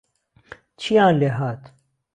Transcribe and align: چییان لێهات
چییان 0.79 1.13
لێهات 1.19 1.61